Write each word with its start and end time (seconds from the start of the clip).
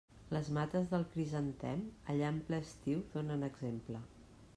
Les 0.35 0.47
mates 0.57 0.87
del 0.93 1.03
crisantem, 1.15 1.83
allà 2.13 2.31
en 2.37 2.39
ple 2.47 2.61
estiu, 2.65 3.05
donen 3.17 3.47
exemple. 3.49 4.01